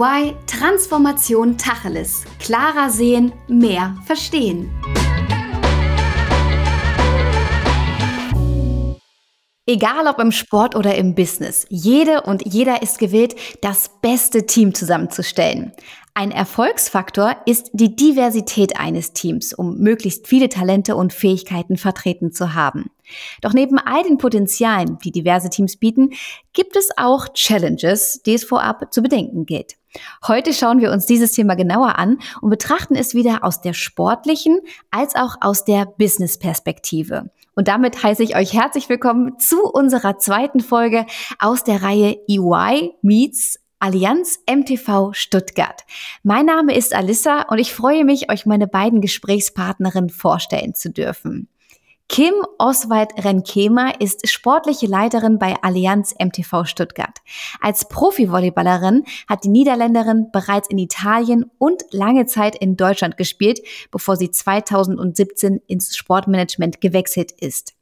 [0.00, 2.24] EY Transformation Tacheles.
[2.38, 4.70] Klarer sehen, mehr verstehen.
[9.66, 14.74] Egal ob im Sport oder im Business, jede und jeder ist gewillt, das beste Team
[14.74, 15.72] zusammenzustellen.
[16.14, 22.54] Ein Erfolgsfaktor ist die Diversität eines Teams, um möglichst viele Talente und Fähigkeiten vertreten zu
[22.54, 22.90] haben.
[23.42, 26.10] Doch neben all den Potenzialen, die diverse Teams bieten,
[26.52, 29.76] gibt es auch Challenges, die es vorab zu bedenken gilt.
[30.26, 34.60] Heute schauen wir uns dieses Thema genauer an und betrachten es wieder aus der sportlichen
[34.90, 37.30] als auch aus der Business-Perspektive.
[37.54, 41.06] Und damit heiße ich euch herzlich willkommen zu unserer zweiten Folge
[41.38, 45.86] aus der Reihe EY Meets Allianz MTV Stuttgart.
[46.22, 51.48] Mein Name ist Alissa und ich freue mich, euch meine beiden Gesprächspartnerinnen vorstellen zu dürfen.
[52.06, 57.20] Kim Oswald Renkema ist sportliche Leiterin bei Allianz MTV Stuttgart.
[57.62, 64.16] Als Profivolleyballerin hat die Niederländerin bereits in Italien und lange Zeit in Deutschland gespielt, bevor
[64.16, 67.79] sie 2017 ins Sportmanagement gewechselt ist.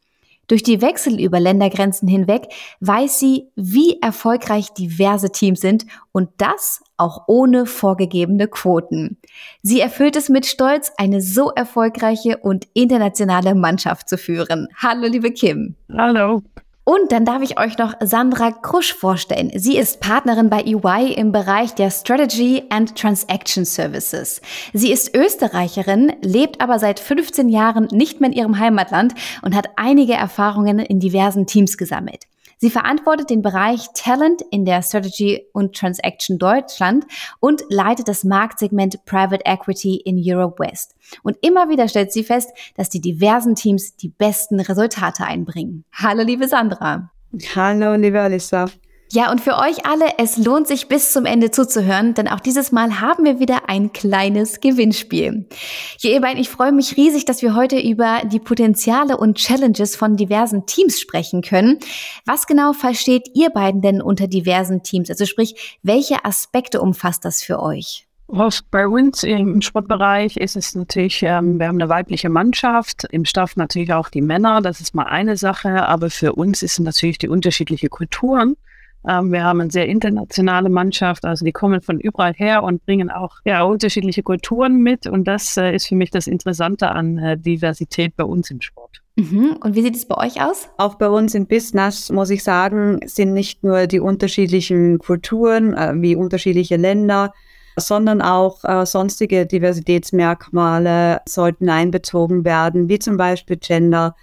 [0.49, 2.49] Durch die Wechsel über Ländergrenzen hinweg
[2.81, 9.19] weiß sie, wie erfolgreich diverse Teams sind und das auch ohne vorgegebene Quoten.
[9.63, 14.69] Sie erfüllt es mit Stolz, eine so erfolgreiche und internationale Mannschaft zu führen.
[14.77, 15.77] Hallo, liebe Kim.
[15.93, 16.43] Hallo.
[16.89, 19.51] Und dann darf ich euch noch Sandra Krusch vorstellen.
[19.55, 24.41] Sie ist Partnerin bei EY im Bereich der Strategy and Transaction Services.
[24.73, 29.69] Sie ist Österreicherin, lebt aber seit 15 Jahren nicht mehr in ihrem Heimatland und hat
[29.77, 32.25] einige Erfahrungen in diversen Teams gesammelt.
[32.61, 37.07] Sie verantwortet den Bereich Talent in der Strategy und Transaction Deutschland
[37.39, 40.97] und leitet das Marktsegment Private Equity in Europe West.
[41.23, 45.85] Und immer wieder stellt sie fest, dass die diversen Teams die besten Resultate einbringen.
[45.93, 47.13] Hallo, liebe Sandra.
[47.55, 48.67] Hallo, liebe Alissa.
[49.11, 52.73] Ja, und für euch alle, es lohnt sich bis zum Ende zuzuhören, denn auch dieses
[52.73, 55.47] Mal haben wir wieder ein kleines Gewinnspiel.
[56.01, 59.97] Ja, ihr beiden, ich freue mich riesig, dass wir heute über die Potenziale und Challenges
[59.97, 61.79] von diversen Teams sprechen können.
[62.27, 65.09] Was genau versteht ihr beiden denn unter diversen Teams?
[65.09, 68.07] Also sprich, welche Aspekte umfasst das für euch?
[68.71, 73.57] Bei uns im Sportbereich ist es natürlich, ähm, wir haben eine weibliche Mannschaft, im Staff
[73.57, 77.29] natürlich auch die Männer, das ist mal eine Sache, aber für uns ist natürlich die
[77.29, 78.55] unterschiedliche Kulturen.
[79.07, 83.11] Ähm, wir haben eine sehr internationale Mannschaft, also die kommen von überall her und bringen
[83.11, 85.07] auch ja, unterschiedliche Kulturen mit.
[85.07, 89.03] Und das äh, ist für mich das Interessante an äh, Diversität bei uns im Sport.
[89.17, 89.57] Mhm.
[89.63, 90.69] Und wie sieht es bei euch aus?
[90.79, 95.93] Auch bei uns im Business, muss ich sagen, sind nicht nur die unterschiedlichen Kulturen äh,
[95.97, 97.33] wie unterschiedliche Länder,
[97.77, 104.15] sondern auch äh, sonstige Diversitätsmerkmale sollten einbezogen werden, wie zum Beispiel Gender,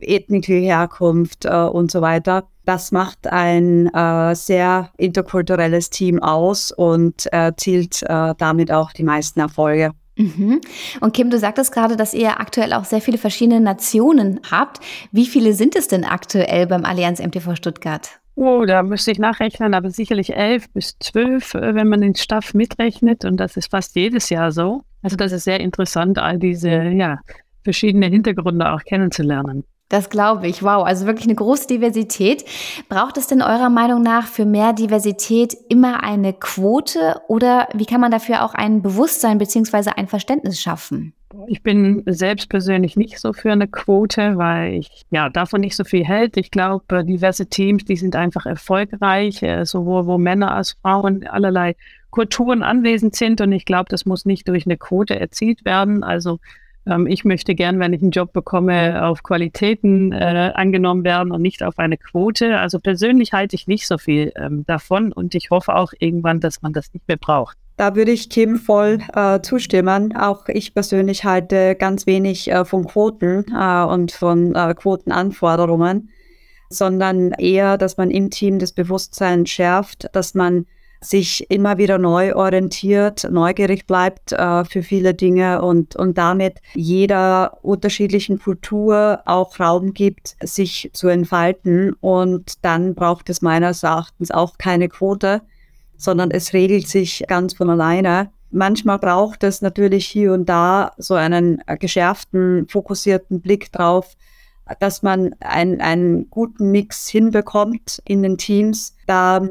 [0.00, 2.48] ethnische Herkunft äh, und so weiter.
[2.70, 9.40] Das macht ein äh, sehr interkulturelles Team aus und erzielt äh, damit auch die meisten
[9.40, 9.90] Erfolge.
[10.14, 10.60] Mhm.
[11.00, 14.78] Und Kim, du sagtest gerade, dass ihr aktuell auch sehr viele verschiedene Nationen habt.
[15.10, 18.08] Wie viele sind es denn aktuell beim Allianz MTV Stuttgart?
[18.36, 22.54] Oh, da müsste ich nachrechnen, aber sicherlich elf bis zwölf, äh, wenn man den Staff
[22.54, 23.24] mitrechnet.
[23.24, 24.82] Und das ist fast jedes Jahr so.
[25.02, 27.18] Also das ist sehr interessant, all diese ja,
[27.64, 29.64] verschiedenen Hintergründe auch kennenzulernen.
[29.90, 30.62] Das glaube ich.
[30.62, 30.84] Wow.
[30.84, 32.44] Also wirklich eine große Diversität.
[32.88, 38.00] Braucht es denn eurer Meinung nach für mehr Diversität immer eine Quote oder wie kann
[38.00, 41.12] man dafür auch ein Bewusstsein beziehungsweise ein Verständnis schaffen?
[41.48, 45.82] Ich bin selbst persönlich nicht so für eine Quote, weil ich ja davon nicht so
[45.82, 46.36] viel hält.
[46.36, 51.74] Ich glaube, diverse Teams, die sind einfach erfolgreich, äh, sowohl wo Männer als Frauen allerlei
[52.10, 53.40] Kulturen anwesend sind.
[53.40, 56.04] Und ich glaube, das muss nicht durch eine Quote erzielt werden.
[56.04, 56.38] Also
[56.86, 61.42] ähm, ich möchte gern, wenn ich einen Job bekomme, auf Qualitäten äh, angenommen werden und
[61.42, 62.58] nicht auf eine Quote.
[62.58, 66.62] Also persönlich halte ich nicht so viel ähm, davon und ich hoffe auch irgendwann, dass
[66.62, 67.56] man das nicht mehr braucht.
[67.76, 70.14] Da würde ich Kim voll äh, zustimmen.
[70.14, 76.10] Auch ich persönlich halte ganz wenig äh, von Quoten äh, und von äh, Quotenanforderungen,
[76.68, 80.66] sondern eher, dass man im Team das Bewusstsein schärft, dass man
[81.00, 87.58] sich immer wieder neu orientiert, neugierig bleibt äh, für viele Dinge und, und damit jeder
[87.62, 91.94] unterschiedlichen Kultur auch Raum gibt, sich zu entfalten.
[92.00, 95.40] Und dann braucht es meines Erachtens auch keine Quote,
[95.96, 98.30] sondern es regelt sich ganz von alleine.
[98.50, 104.16] Manchmal braucht es natürlich hier und da so einen geschärften, fokussierten Blick drauf,
[104.78, 108.96] dass man ein, einen guten Mix hinbekommt in den Teams.
[109.06, 109.46] Da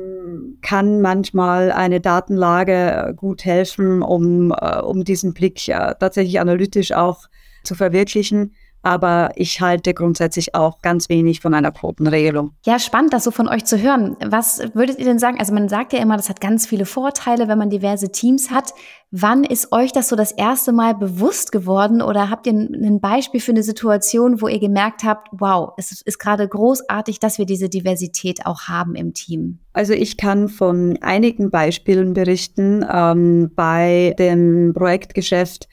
[0.62, 7.28] kann manchmal eine Datenlage gut helfen, um, äh, um diesen Blick äh, tatsächlich analytisch auch
[7.64, 8.54] zu verwirklichen.
[8.82, 12.52] Aber ich halte grundsätzlich auch ganz wenig von einer Quotenregelung.
[12.66, 14.16] Ja, spannend, das so von euch zu hören.
[14.26, 15.40] Was würdet ihr denn sagen?
[15.40, 18.74] Also man sagt ja immer, das hat ganz viele Vorteile, wenn man diverse Teams hat.
[19.12, 23.42] Wann ist euch das so das erste Mal bewusst geworden oder habt ihr ein Beispiel
[23.42, 27.70] für eine Situation, wo ihr gemerkt habt, wow, es ist gerade großartig, dass wir diese
[27.70, 29.60] Diversität auch haben im Team?
[29.74, 35.68] Also ich kann von einigen Beispielen berichten ähm, bei dem Projektgeschäft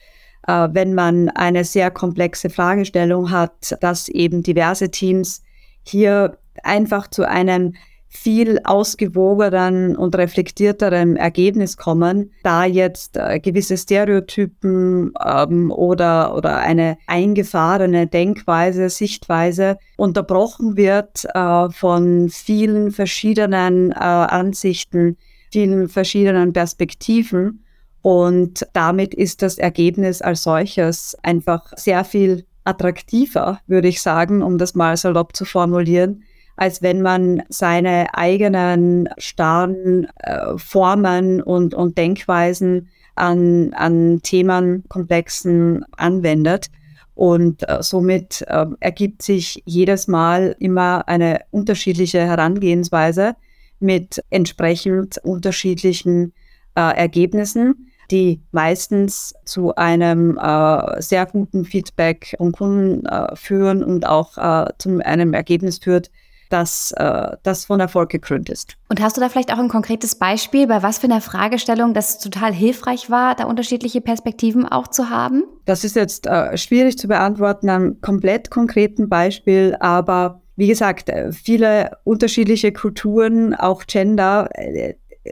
[0.47, 5.43] äh, wenn man eine sehr komplexe Fragestellung hat, dass eben diverse Teams
[5.83, 7.73] hier einfach zu einem
[8.09, 16.97] viel ausgewogeneren und reflektierteren Ergebnis kommen, da jetzt äh, gewisse Stereotypen ähm, oder, oder eine
[17.05, 25.17] eingefahrene Denkweise, Sichtweise unterbrochen wird äh, von vielen verschiedenen äh, Ansichten,
[25.51, 27.65] vielen verschiedenen Perspektiven
[28.01, 34.57] und damit ist das Ergebnis als solches einfach sehr viel attraktiver, würde ich sagen, um
[34.57, 36.23] das mal salopp zu formulieren,
[36.57, 46.67] als wenn man seine eigenen starren äh, Formen und, und Denkweisen an, an Themenkomplexen anwendet.
[47.13, 53.35] Und äh, somit äh, ergibt sich jedes Mal immer eine unterschiedliche Herangehensweise
[53.79, 56.33] mit entsprechend unterschiedlichen
[56.75, 64.05] äh, Ergebnissen die meistens zu einem äh, sehr guten Feedback von Kunden äh, führen und
[64.05, 66.09] auch äh, zu einem Ergebnis führt,
[66.49, 68.77] das, äh, das von Erfolg gekrönt ist.
[68.89, 72.19] Und hast du da vielleicht auch ein konkretes Beispiel, bei was für einer Fragestellung das
[72.19, 75.43] total hilfreich war, da unterschiedliche Perspektiven auch zu haben?
[75.65, 81.31] Das ist jetzt äh, schwierig zu beantworten am komplett konkreten Beispiel, aber wie gesagt, äh,
[81.31, 84.49] viele unterschiedliche Kulturen, auch Gender,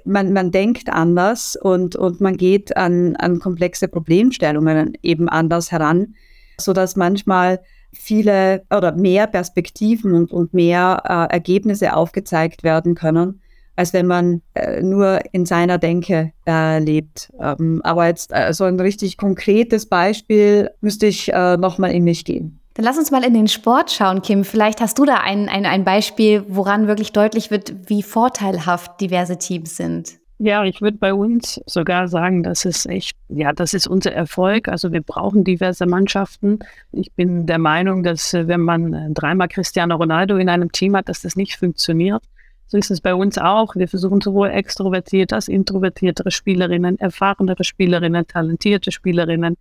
[0.03, 6.15] man, man denkt anders und, und man geht an, an komplexe Problemstellungen eben anders heran,
[6.59, 7.61] sodass manchmal
[7.93, 13.41] viele oder mehr Perspektiven und, und mehr äh, Ergebnisse aufgezeigt werden können,
[13.75, 17.31] als wenn man äh, nur in seiner Denke äh, lebt.
[17.39, 22.25] Ähm, aber jetzt äh, so ein richtig konkretes Beispiel müsste ich äh, nochmal in mich
[22.25, 22.59] gehen.
[22.75, 24.43] Dann lass uns mal in den Sport schauen, Kim.
[24.43, 29.37] Vielleicht hast du da ein, ein, ein Beispiel, woran wirklich deutlich wird, wie vorteilhaft diverse
[29.37, 30.19] Teams sind.
[30.39, 34.67] Ja, ich würde bei uns sogar sagen, das ist echt, ja, das ist unser Erfolg.
[34.67, 36.59] Also wir brauchen diverse Mannschaften.
[36.91, 40.97] Ich bin der Meinung, dass äh, wenn man äh, dreimal Cristiano Ronaldo in einem Team
[40.97, 42.21] hat, dass das nicht funktioniert.
[42.67, 43.77] So ist es bei uns auch.
[43.77, 49.55] Wir versuchen sowohl extrovertierte als introvertiertere Spielerinnen, erfahrenere Spielerinnen, talentierte Spielerinnen,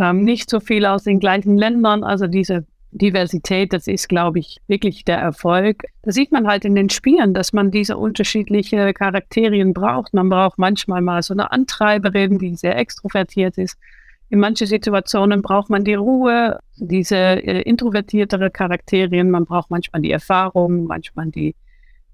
[0.00, 2.04] ähm, nicht so viel aus den gleichen Ländern.
[2.04, 5.84] Also diese Diversität, das ist, glaube ich, wirklich der Erfolg.
[6.02, 10.14] Da sieht man halt in den Spielen, dass man diese unterschiedlichen Charakterien braucht.
[10.14, 13.76] Man braucht manchmal mal so eine Antreiberin, die sehr extrovertiert ist.
[14.28, 19.30] In manchen Situationen braucht man die Ruhe, diese äh, introvertiertere Charakterien.
[19.30, 21.54] Man braucht manchmal die Erfahrung, manchmal die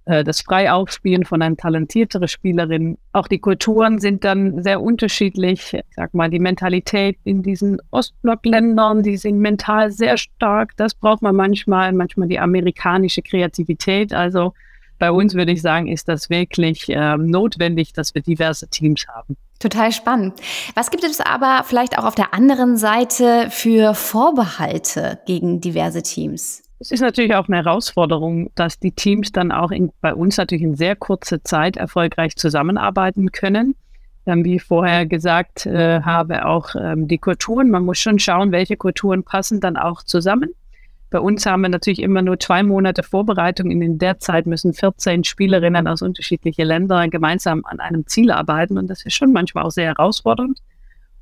[0.04, 2.98] das Freiaufspielen von einer talentierteren Spielerin.
[3.12, 5.74] Auch die Kulturen sind dann sehr unterschiedlich.
[5.74, 10.76] Ich sag mal, die Mentalität in diesen Ostblockländern, die sind mental sehr stark.
[10.76, 14.12] Das braucht man manchmal, manchmal die amerikanische Kreativität.
[14.12, 14.54] Also
[14.98, 19.36] bei uns würde ich sagen, ist das wirklich äh, notwendig, dass wir diverse Teams haben.
[19.58, 20.34] Total spannend.
[20.74, 26.62] Was gibt es aber vielleicht auch auf der anderen Seite für Vorbehalte gegen diverse Teams?
[26.82, 30.64] Es ist natürlich auch eine Herausforderung, dass die Teams dann auch in, bei uns natürlich
[30.64, 33.76] in sehr kurzer Zeit erfolgreich zusammenarbeiten können.
[34.26, 37.70] Ähm, wie ich vorher gesagt äh, habe, auch ähm, die Kulturen.
[37.70, 40.54] Man muss schon schauen, welche Kulturen passen dann auch zusammen.
[41.10, 43.70] Bei uns haben wir natürlich immer nur zwei Monate Vorbereitung.
[43.70, 48.76] In der Zeit müssen 14 Spielerinnen aus unterschiedlichen Ländern gemeinsam an einem Ziel arbeiten.
[48.76, 50.58] Und das ist schon manchmal auch sehr herausfordernd.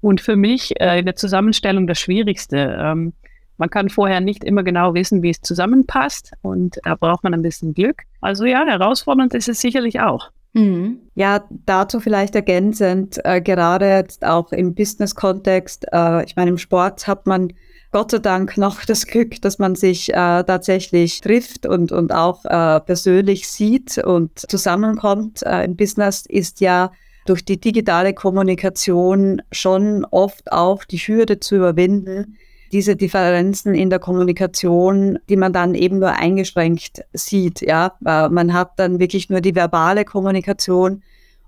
[0.01, 2.79] Und für mich äh, in der Zusammenstellung das Schwierigste.
[2.81, 3.13] Ähm,
[3.61, 7.43] man kann vorher nicht immer genau wissen, wie es zusammenpasst und da braucht man ein
[7.43, 8.03] bisschen Glück.
[8.23, 10.31] Also ja, herausfordernd ist es sicherlich auch.
[10.55, 10.99] Mhm.
[11.15, 17.07] Ja, dazu vielleicht ergänzend, äh, gerade jetzt auch im Business-Kontext, äh, ich meine, im Sport
[17.07, 17.53] hat man
[17.93, 22.47] Gott sei Dank noch das Glück, dass man sich äh, tatsächlich trifft und, und auch
[22.47, 25.43] äh, persönlich sieht und zusammenkommt.
[25.43, 26.93] Äh, Im Business ist ja
[27.27, 32.39] durch die digitale Kommunikation schon oft auch die Hürde zu überwinden,
[32.73, 37.61] diese Differenzen in der Kommunikation, die man dann eben nur eingeschränkt sieht.
[37.61, 41.03] Ja, man hat dann wirklich nur die verbale Kommunikation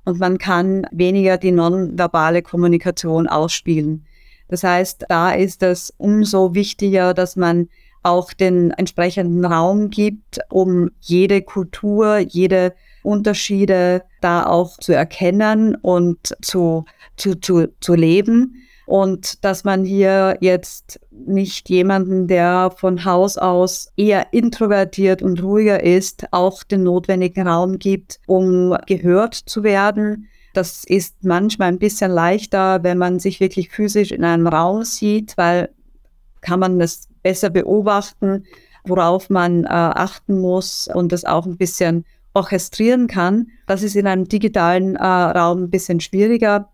[0.05, 4.05] und man kann weniger die nonverbale Kommunikation ausspielen.
[4.49, 7.69] Das heißt, da ist es umso wichtiger, dass man
[8.03, 12.75] auch den entsprechenden Raum gibt, um jede Kultur, jede
[13.05, 16.85] Unterschiede da auch zu erkennen und zu,
[17.17, 23.93] zu, zu, zu leben und dass man hier jetzt nicht jemanden, der von Haus aus
[23.97, 30.29] eher introvertiert und ruhiger ist, auch den notwendigen Raum gibt, um gehört zu werden.
[30.55, 35.37] Das ist manchmal ein bisschen leichter, wenn man sich wirklich physisch in einem Raum sieht,
[35.37, 35.71] weil
[36.41, 38.45] kann man das besser beobachten,
[38.85, 43.49] worauf man äh, achten muss und das auch ein bisschen orchestrieren kann.
[43.67, 46.72] Das ist in einem digitalen äh, Raum ein bisschen schwieriger.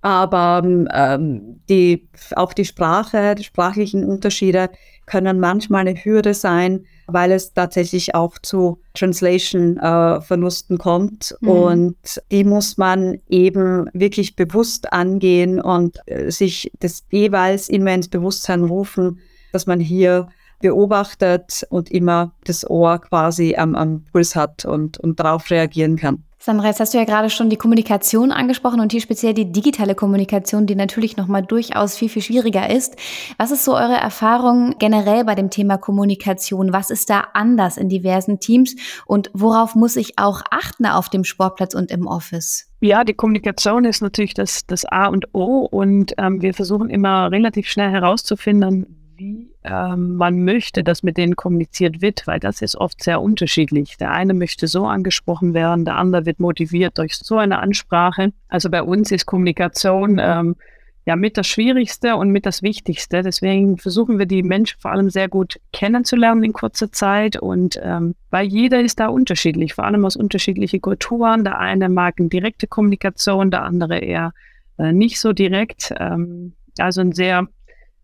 [0.00, 4.70] Aber ähm, die, auch die Sprache, die sprachlichen Unterschiede
[5.06, 11.34] können manchmal eine Hürde sein, weil es tatsächlich auch zu Translation-Verlusten äh, kommt.
[11.40, 11.48] Mhm.
[11.48, 18.08] Und die muss man eben wirklich bewusst angehen und äh, sich das jeweils immer ins
[18.08, 19.20] Bewusstsein rufen,
[19.52, 20.28] dass man hier
[20.60, 26.24] beobachtet und immer das Ohr quasi am, am Puls hat und, und darauf reagieren kann.
[26.40, 29.96] Sandra, jetzt hast du ja gerade schon die Kommunikation angesprochen und hier speziell die digitale
[29.96, 32.94] Kommunikation, die natürlich nochmal durchaus viel, viel schwieriger ist.
[33.38, 36.72] Was ist so eure Erfahrung generell bei dem Thema Kommunikation?
[36.72, 41.24] Was ist da anders in diversen Teams und worauf muss ich auch achten auf dem
[41.24, 42.66] Sportplatz und im Office?
[42.80, 47.32] Ja, die Kommunikation ist natürlich das, das A und O und ähm, wir versuchen immer
[47.32, 52.76] relativ schnell herauszufinden, wie ähm, man möchte, dass mit denen kommuniziert wird, weil das ist
[52.76, 53.96] oft sehr unterschiedlich.
[53.96, 58.32] Der eine möchte so angesprochen werden, der andere wird motiviert durch so eine Ansprache.
[58.48, 60.56] Also bei uns ist Kommunikation ähm,
[61.04, 63.22] ja mit das Schwierigste und mit das Wichtigste.
[63.22, 68.14] Deswegen versuchen wir die Menschen vor allem sehr gut kennenzulernen in kurzer Zeit und ähm,
[68.30, 71.44] weil jeder ist da unterschiedlich, vor allem aus unterschiedlichen Kulturen.
[71.44, 74.32] Der eine mag eine direkte Kommunikation, der andere eher
[74.78, 75.92] äh, nicht so direkt.
[75.98, 77.48] Ähm, also ein sehr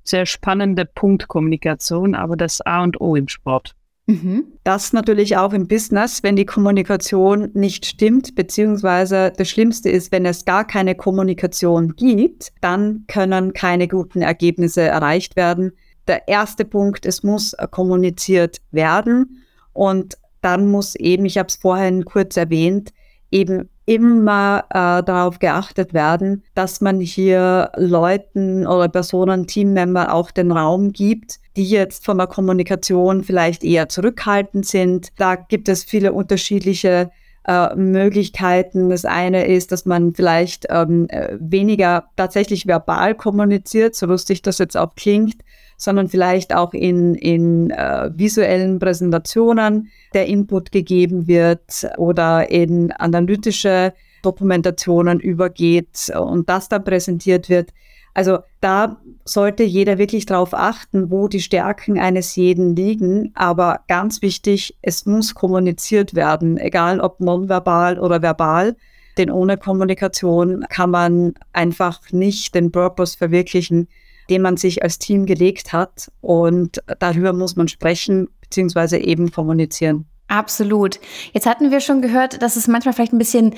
[0.04, 3.75] sehr spannende Punkt Kommunikation, aber das A und O im Sport.
[4.06, 4.44] Mhm.
[4.64, 10.26] Das natürlich auch im Business, wenn die Kommunikation nicht stimmt, beziehungsweise das Schlimmste ist, wenn
[10.26, 15.73] es gar keine Kommunikation gibt, dann können keine guten Ergebnisse erreicht werden.
[16.06, 19.42] Der erste Punkt, es muss kommuniziert werden
[19.73, 22.92] und dann muss eben, ich habe es vorhin kurz erwähnt,
[23.30, 30.53] eben immer äh, darauf geachtet werden, dass man hier Leuten oder Personen, Teammember auch den
[30.53, 35.09] Raum gibt, die jetzt von der Kommunikation vielleicht eher zurückhaltend sind.
[35.19, 37.11] Da gibt es viele unterschiedliche
[37.47, 38.88] äh, Möglichkeiten.
[38.88, 44.59] Das eine ist, dass man vielleicht ähm, äh, weniger tatsächlich verbal kommuniziert, so lustig das
[44.59, 45.37] jetzt auch klingt,
[45.76, 53.93] sondern vielleicht auch in, in äh, visuellen Präsentationen der Input gegeben wird oder in analytische
[54.23, 57.73] Dokumentationen übergeht und das dann präsentiert wird.
[58.14, 63.33] Also da sollte jeder wirklich darauf achten, wo die Stärken eines jeden liegen.
[63.35, 68.76] Aber ganz wichtig, es muss kommuniziert werden, egal ob nonverbal oder verbal.
[69.19, 73.88] Denn ohne Kommunikation kann man einfach nicht den Purpose verwirklichen,
[74.31, 76.11] den man sich als Team gelegt hat.
[76.21, 78.99] Und darüber muss man sprechen bzw.
[78.99, 80.07] eben kommunizieren.
[80.28, 80.99] Absolut.
[81.33, 83.54] Jetzt hatten wir schon gehört, dass es manchmal vielleicht ein bisschen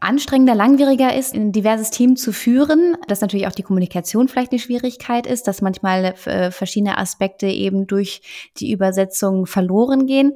[0.00, 4.58] anstrengender, langwieriger ist, ein diverses Team zu führen, dass natürlich auch die Kommunikation vielleicht eine
[4.58, 8.20] Schwierigkeit ist, dass manchmal äh, verschiedene Aspekte eben durch
[8.58, 10.32] die Übersetzung verloren gehen.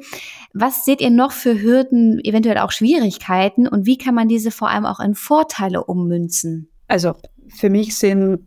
[0.54, 4.70] Was seht ihr noch für Hürden, eventuell auch Schwierigkeiten und wie kann man diese vor
[4.70, 6.68] allem auch in Vorteile ummünzen?
[6.86, 7.14] Also
[7.48, 8.46] für mich sind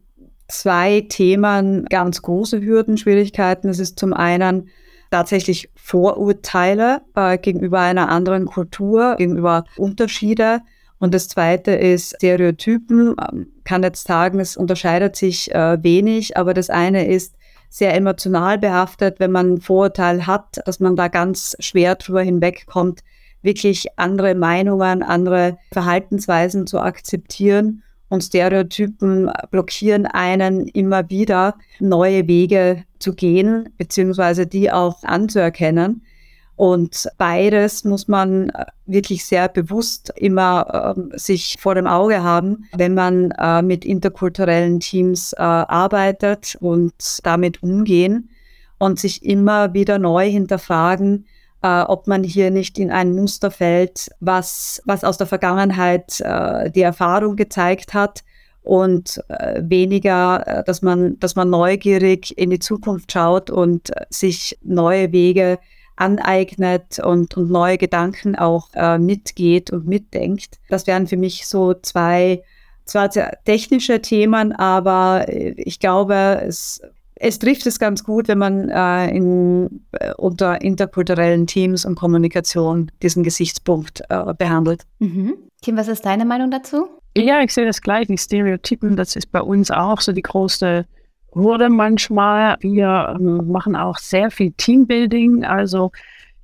[0.51, 3.70] zwei Themen ganz große Hürden, Schwierigkeiten.
[3.70, 4.70] Es ist zum einen
[5.10, 10.62] tatsächlich Vorurteile äh, gegenüber einer anderen Kultur, gegenüber Unterschiede.
[11.00, 13.15] Und das zweite ist Stereotypen.
[13.15, 17.36] Man kann jetzt sagen, es unterscheidet sich äh, wenig, aber das eine ist
[17.70, 23.01] sehr emotional behaftet, wenn man ein Vorurteil hat, dass man da ganz schwer drüber hinwegkommt,
[23.41, 32.84] wirklich andere Meinungen, andere Verhaltensweisen zu akzeptieren und Stereotypen blockieren einen immer wieder, neue Wege
[33.00, 36.03] zu gehen, beziehungsweise die auch anzuerkennen.
[36.58, 38.51] Und beides muss man
[38.86, 44.82] wirklich sehr bewusst immer äh, sich vor dem Auge haben, wenn man äh, mit interkulturellen
[44.82, 48.30] Teams äh, arbeitet und damit umgehen
[48.77, 51.27] und sich immer wieder neu hinterfragen,
[51.62, 56.72] äh, ob man hier nicht in ein Muster fällt, was, was aus der Vergangenheit äh,
[56.72, 58.24] die Erfahrung gezeigt hat
[58.63, 64.06] und äh, weniger, äh, dass man, dass man neugierig in die Zukunft schaut und äh,
[64.10, 65.60] sich neue Wege
[65.96, 70.60] aneignet und, und neue Gedanken auch äh, mitgeht und mitdenkt.
[70.70, 72.44] Das wären für mich so zwei
[72.86, 73.10] zwar
[73.46, 76.82] technische Themen, aber ich glaube, es
[77.24, 82.92] es trifft es ganz gut, wenn man äh, in, äh, unter interkulturellen Teams und Kommunikation
[83.04, 84.86] diesen Gesichtspunkt äh, behandelt.
[84.98, 85.36] Mhm.
[85.62, 86.88] Kim, was ist deine Meinung dazu?
[87.16, 88.08] Ja, ich sehe das gleich.
[88.08, 90.86] Die Stereotypen, das ist bei uns auch so die große
[91.34, 92.58] Hürde manchmal.
[92.62, 95.46] Wir ähm, machen auch sehr viel Teambuilding.
[95.46, 95.92] Also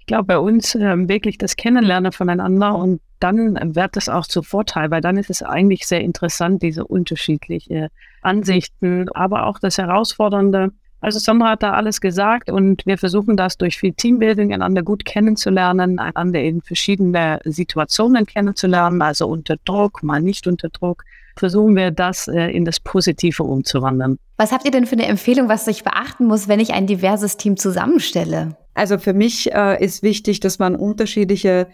[0.07, 4.91] glaube, bei uns ähm, wirklich das Kennenlernen voneinander und dann wird es auch zu Vorteil,
[4.91, 7.87] weil dann ist es eigentlich sehr interessant, diese unterschiedlichen
[8.21, 13.57] Ansichten, aber auch das Herausfordernde also Sandra hat da alles gesagt und wir versuchen das
[13.57, 20.21] durch viel Teambuilding einander gut kennenzulernen, einander in verschiedene Situationen kennenzulernen, also unter Druck, mal
[20.21, 21.03] nicht unter Druck.
[21.35, 24.17] Versuchen wir das äh, in das Positive umzuwandeln.
[24.37, 27.37] Was habt ihr denn für eine Empfehlung, was ich beachten muss, wenn ich ein diverses
[27.37, 28.57] Team zusammenstelle?
[28.77, 31.67] Also für mich äh, ist wichtig, dass man unterschiedliche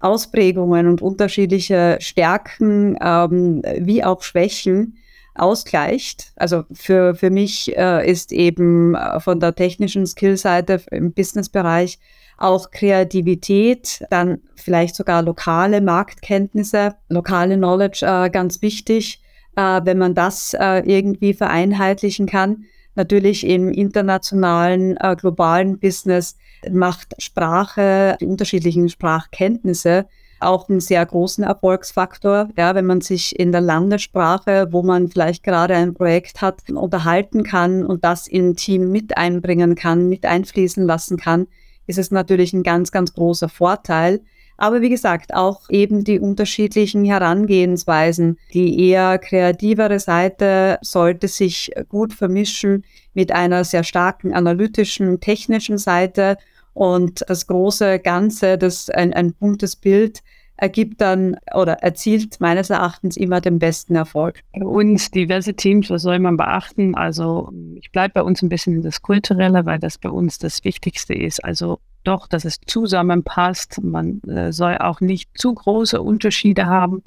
[0.00, 4.96] Ausprägungen und unterschiedliche Stärken ähm, wie auch Schwächen
[5.34, 6.32] ausgleicht.
[6.34, 11.98] Also für, für mich äh, ist eben äh, von der technischen Skillseite im Businessbereich
[12.38, 19.20] auch Kreativität, dann vielleicht sogar lokale Marktkenntnisse, lokale Knowledge äh, ganz wichtig,
[19.56, 22.64] äh, wenn man das äh, irgendwie vereinheitlichen kann.
[22.96, 26.36] Natürlich im internationalen, äh, globalen Business
[26.70, 30.06] macht Sprache, die unterschiedlichen Sprachkenntnisse
[30.40, 32.48] auch einen sehr großen Erfolgsfaktor.
[32.56, 37.42] Ja, wenn man sich in der Landessprache, wo man vielleicht gerade ein Projekt hat, unterhalten
[37.42, 41.46] kann und das in Team mit einbringen kann, mit einfließen lassen kann,
[41.86, 44.20] ist es natürlich ein ganz, ganz großer Vorteil.
[44.56, 48.38] Aber wie gesagt, auch eben die unterschiedlichen Herangehensweisen.
[48.52, 52.84] Die eher kreativere Seite sollte sich gut vermischen
[53.14, 56.36] mit einer sehr starken analytischen, technischen Seite
[56.72, 60.22] und das große Ganze, das ein, ein buntes Bild
[60.58, 64.40] ergibt dann oder erzielt meines Erachtens immer den besten Erfolg.
[64.52, 66.94] Und diverse Teams, was soll man beachten?
[66.94, 70.64] Also ich bleibe bei uns ein bisschen in das Kulturelle, weil das bei uns das
[70.64, 71.44] Wichtigste ist.
[71.44, 73.82] Also doch, dass es zusammenpasst.
[73.82, 77.02] Man äh, soll auch nicht zu große Unterschiede haben.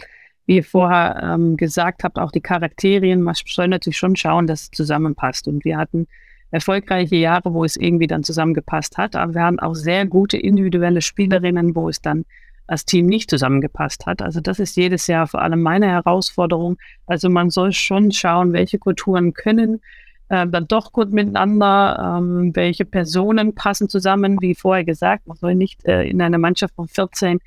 [0.46, 4.64] Wie ihr vorher ähm, gesagt habt, auch die Charakterien, man soll natürlich schon schauen, dass
[4.64, 5.48] es zusammenpasst.
[5.48, 6.08] Und wir hatten
[6.52, 9.16] erfolgreiche Jahre, wo es irgendwie dann zusammengepasst hat.
[9.16, 12.26] Aber wir haben auch sehr gute individuelle Spielerinnen, wo es dann
[12.68, 14.22] als Team nicht zusammengepasst hat.
[14.22, 16.78] Also das ist jedes Jahr vor allem meine Herausforderung.
[17.06, 19.82] Also man soll schon schauen, welche Kulturen können
[20.30, 25.28] äh, dann doch gut miteinander, ähm, welche Personen passen zusammen, wie vorher gesagt.
[25.28, 27.40] Man soll nicht äh, in einer Mannschaft von 14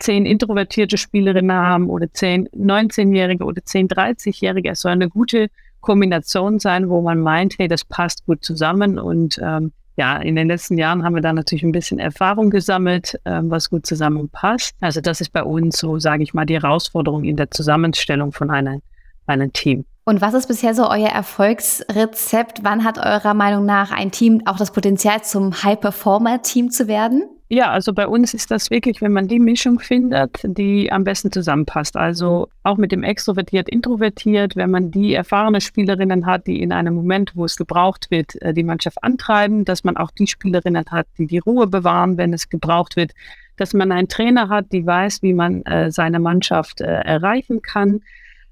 [0.00, 4.70] zehn introvertierte Spielerinnen haben oder zehn 19-Jährige oder zehn 30-Jährige.
[4.70, 5.48] Es soll eine gute
[5.80, 8.98] Kombination sein, wo man meint, hey, das passt gut zusammen.
[8.98, 13.20] Und ähm, ja, in den letzten Jahren haben wir da natürlich ein bisschen Erfahrung gesammelt,
[13.24, 14.74] ähm, was gut zusammenpasst.
[14.80, 18.50] Also das ist bei uns so, sage ich mal, die Herausforderung in der Zusammenstellung von
[18.50, 18.82] einem,
[19.26, 19.84] einem Team.
[20.06, 22.58] Und was ist bisher so euer Erfolgsrezept?
[22.62, 27.24] Wann hat eurer Meinung nach ein Team auch das Potenzial, zum High-Performer-Team zu werden?
[27.48, 31.32] Ja, also bei uns ist das wirklich, wenn man die Mischung findet, die am besten
[31.32, 31.96] zusammenpasst.
[31.96, 36.94] Also auch mit dem extrovertiert, introvertiert, wenn man die erfahrene Spielerinnen hat, die in einem
[36.94, 41.06] Moment, wo es gebraucht wird, äh, die Mannschaft antreiben, dass man auch die Spielerinnen hat,
[41.16, 43.12] die die Ruhe bewahren, wenn es gebraucht wird,
[43.56, 48.00] dass man einen Trainer hat, die weiß, wie man äh, seine Mannschaft äh, erreichen kann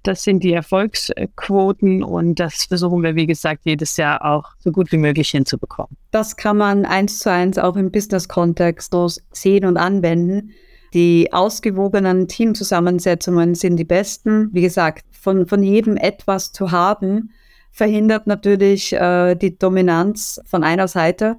[0.03, 4.91] das sind die Erfolgsquoten und das versuchen wir, wie gesagt, jedes Jahr auch so gut
[4.93, 5.97] wie möglich hinzubekommen.
[6.11, 8.95] Das kann man eins zu eins auch im Business-Kontext
[9.33, 10.51] sehen und anwenden.
[10.95, 14.51] Die ausgewogenen Teamzusammensetzungen sind die besten.
[14.53, 17.31] Wie gesagt, von, von jedem etwas zu haben,
[17.71, 21.37] verhindert natürlich äh, die Dominanz von einer Seite.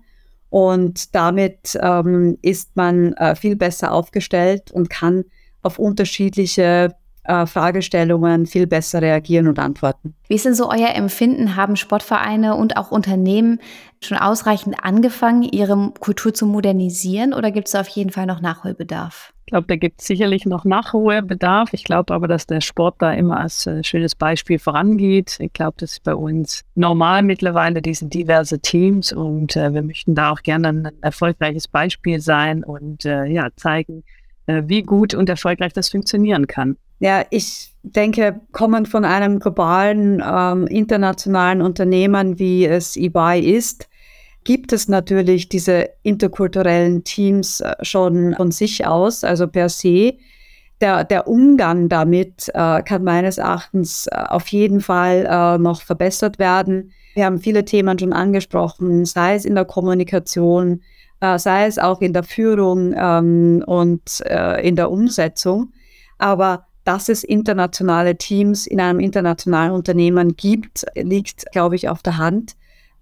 [0.49, 5.25] Und damit ähm, ist man äh, viel besser aufgestellt und kann
[5.61, 10.13] auf unterschiedliche äh, Fragestellungen viel besser reagieren und antworten.
[10.27, 11.55] Wie ist denn so euer Empfinden?
[11.55, 13.59] Haben Sportvereine und auch Unternehmen
[14.01, 19.33] schon ausreichend angefangen, ihre Kultur zu modernisieren oder gibt es auf jeden Fall noch Nachholbedarf?
[19.45, 21.73] Ich glaube, da gibt es sicherlich noch Nachholbedarf.
[21.73, 25.37] Ich glaube aber, dass der Sport da immer als äh, schönes Beispiel vorangeht.
[25.39, 30.15] Ich glaube, das ist bei uns normal mittlerweile, diese diverse Teams und äh, wir möchten
[30.15, 34.03] da auch gerne ein erfolgreiches Beispiel sein und äh, ja, zeigen,
[34.47, 36.77] äh, wie gut und erfolgreich das funktionieren kann.
[37.03, 43.89] Ja, ich denke, kommend von einem globalen, ähm, internationalen Unternehmen, wie es eBay ist,
[44.45, 50.13] gibt es natürlich diese interkulturellen Teams äh, schon von sich aus, also per se.
[50.79, 56.39] Der, der Umgang damit äh, kann meines Erachtens äh, auf jeden Fall äh, noch verbessert
[56.39, 56.93] werden.
[57.15, 60.81] Wir haben viele Themen schon angesprochen, sei es in der Kommunikation,
[61.19, 65.73] äh, sei es auch in der Führung ähm, und äh, in der Umsetzung.
[66.17, 72.17] Aber dass es internationale Teams in einem internationalen Unternehmen gibt, liegt, glaube ich, auf der
[72.17, 72.55] Hand.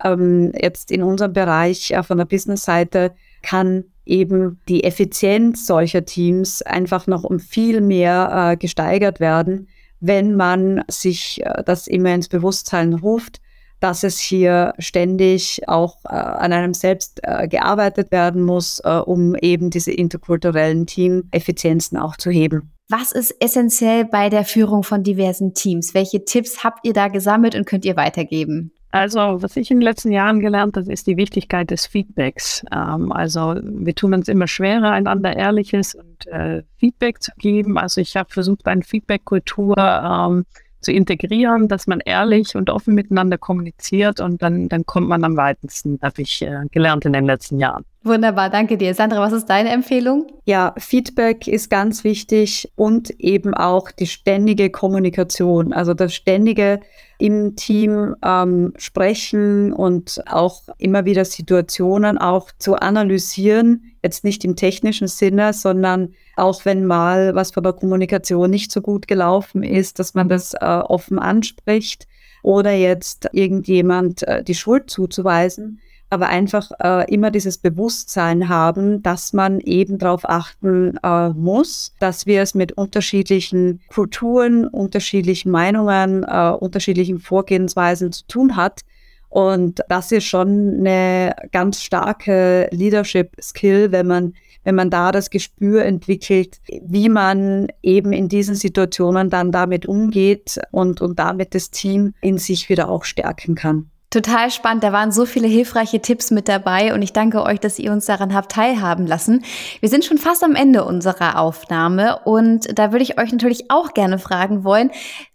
[0.04, 6.62] Ähm, jetzt in unserem Bereich äh, von der Business-Seite kann eben die Effizienz solcher Teams
[6.62, 9.68] einfach noch um viel mehr äh, gesteigert werden,
[10.00, 13.42] wenn man sich äh, das immer ins Bewusstsein ruft,
[13.82, 19.36] dass es hier ständig auch äh, an einem selbst äh, gearbeitet werden muss, äh, um
[19.36, 22.72] eben diese interkulturellen Teameffizienzen auch zu heben.
[22.90, 25.94] Was ist essentiell bei der Führung von diversen Teams?
[25.94, 28.72] Welche Tipps habt ihr da gesammelt und könnt ihr weitergeben?
[28.92, 32.66] Also, was ich in den letzten Jahren gelernt habe, ist die Wichtigkeit des Feedbacks.
[32.74, 37.78] Ähm, also, wir tun uns immer schwerer, einander ehrliches und äh, Feedback zu geben.
[37.78, 40.46] Also, ich habe versucht, eine Feedback-Kultur ähm,
[40.82, 45.38] zu integrieren, dass man ehrlich und offen miteinander kommuniziert und dann, dann kommt man am
[45.38, 47.86] weitesten, habe ich äh, gelernt in den letzten Jahren.
[48.04, 48.96] Wunderbar, danke dir.
[48.96, 50.26] Sandra, was ist deine Empfehlung?
[50.46, 56.80] Ja, Feedback ist ganz wichtig und eben auch die ständige Kommunikation, also das ständige
[57.22, 64.56] im Team ähm, sprechen und auch immer wieder Situationen auch zu analysieren, jetzt nicht im
[64.56, 70.00] technischen Sinne, sondern auch wenn mal was von der Kommunikation nicht so gut gelaufen ist,
[70.00, 72.08] dass man das äh, offen anspricht
[72.42, 75.80] oder jetzt irgendjemand äh, die Schuld zuzuweisen
[76.12, 82.26] aber einfach äh, immer dieses Bewusstsein haben, dass man eben darauf achten äh, muss, dass
[82.26, 88.82] wir es mit unterschiedlichen Kulturen, unterschiedlichen Meinungen, äh, unterschiedlichen Vorgehensweisen zu tun hat.
[89.30, 94.34] Und das ist schon eine ganz starke Leadership-Skill, wenn man,
[94.66, 100.60] wenn man da das Gespür entwickelt, wie man eben in diesen Situationen dann damit umgeht
[100.72, 103.92] und, und damit das Team in sich wieder auch stärken kann.
[104.12, 104.84] Total spannend.
[104.84, 108.06] Da waren so viele hilfreiche Tipps mit dabei und ich danke euch, dass ihr uns
[108.06, 109.44] daran habt teilhaben lassen.
[109.80, 113.94] Wir sind schon fast am Ende unserer Aufnahme und da würde ich euch natürlich auch
[113.94, 114.92] gerne fragen wollen,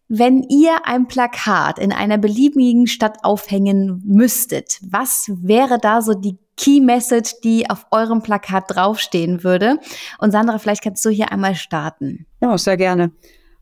[0.08, 6.38] wenn ihr ein Plakat in einer beliebigen Stadt aufhängen müsstet, was wäre da so die
[6.58, 9.78] Key Message, die auf eurem Plakat draufstehen würde?
[10.18, 12.26] Und Sandra, vielleicht kannst du hier einmal starten.
[12.42, 13.10] Ja, sehr gerne.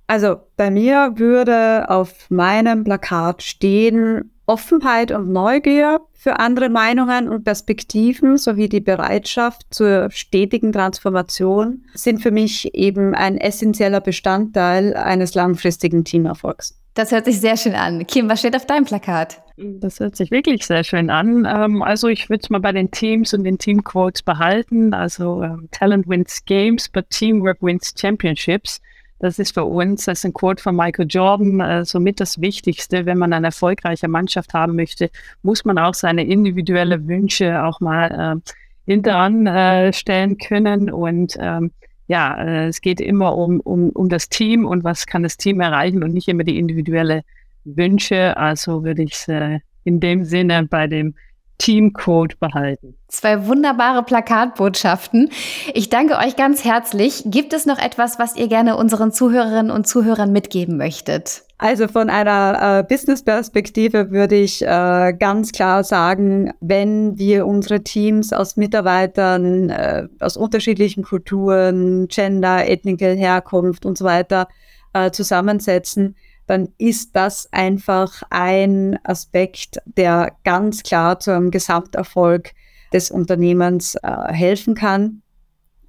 [0.06, 7.44] Also bei mir würde auf meinem Plakat stehen, Offenheit und Neugier für andere Meinungen und
[7.44, 15.34] Perspektiven sowie die Bereitschaft zur stetigen Transformation sind für mich eben ein essentieller Bestandteil eines
[15.34, 16.78] langfristigen Teamerfolgs.
[16.92, 18.06] Das hört sich sehr schön an.
[18.06, 19.42] Kim, was steht auf deinem Plakat?
[19.56, 21.44] Das hört sich wirklich sehr schön an.
[21.44, 24.94] Ähm, also ich würde es mal bei den Teams und den Teamquotes behalten.
[24.94, 28.80] Also ähm, Talent wins Games, but Teamwork wins Championships.
[29.20, 33.06] Das ist für uns, das ist ein Quote von Michael Jordan, äh, somit das Wichtigste.
[33.06, 35.10] Wenn man eine erfolgreiche Mannschaft haben möchte,
[35.42, 38.52] muss man auch seine individuellen Wünsche auch mal äh,
[38.86, 40.90] hinteran äh, stellen können.
[40.90, 41.70] Und ähm,
[42.06, 45.60] ja, äh, es geht immer um, um, um das Team und was kann das Team
[45.60, 47.22] erreichen und nicht immer die individuellen
[47.64, 48.36] Wünsche.
[48.36, 51.14] Also würde ich es äh, in dem Sinne bei dem
[51.58, 52.96] Teamcode behalten.
[53.08, 55.30] Zwei wunderbare Plakatbotschaften.
[55.72, 57.22] Ich danke euch ganz herzlich.
[57.26, 61.42] Gibt es noch etwas, was ihr gerne unseren Zuhörerinnen und Zuhörern mitgeben möchtet?
[61.58, 68.32] Also von einer äh, Business-Perspektive würde ich äh, ganz klar sagen, wenn wir unsere Teams
[68.32, 74.48] aus Mitarbeitern äh, aus unterschiedlichen Kulturen, Gender, Ethnische Herkunft und so weiter
[74.92, 82.52] äh, zusammensetzen, dann ist das einfach ein Aspekt, der ganz klar zum Gesamterfolg
[82.92, 85.22] des Unternehmens äh, helfen kann.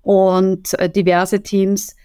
[0.02, 1.96] Und äh, diverse Teams